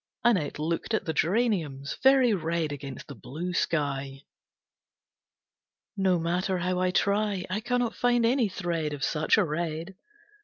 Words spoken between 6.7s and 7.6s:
I try, I